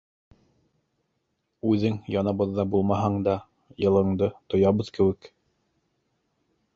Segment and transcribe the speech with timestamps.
[1.73, 3.35] Үҙең яныбыҙҙа булмаһаң да,
[3.85, 5.33] йылыңды тоябыҙ кеүек.